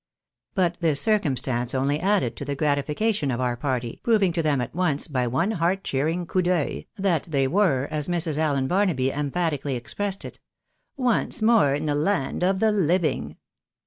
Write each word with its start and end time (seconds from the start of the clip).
But 0.55 0.79
this 0.79 0.99
circumstance 0.99 1.75
only 1.75 1.99
added 1.99 2.35
to 2.37 2.43
the 2.43 2.55
grati 2.55 2.83
fication 2.83 3.31
of 3.31 3.39
our 3.39 3.55
party, 3.55 3.99
proving 4.01 4.33
to 4.33 4.41
them 4.41 4.59
at 4.59 4.73
once, 4.73 5.07
by 5.07 5.27
one 5.27 5.51
heart 5.51 5.83
cheer 5.83 6.07
ing 6.07 6.25
coiip 6.25 6.45
d'oeil, 6.45 6.85
that 6.95 7.25
they 7.25 7.45
were, 7.47 7.87
as 7.91 8.07
Mrs. 8.07 8.39
Allen 8.39 8.67
Barnaby 8.67 9.11
empha 9.11 9.51
tically 9.55 9.75
expressed 9.75 10.25
it," 10.25 10.39
Once 10.97 11.43
more 11.43 11.75
in 11.75 11.85
the 11.85 11.93
land 11.93 12.43
of 12.43 12.59
the 12.59 12.71
living." 12.71 13.37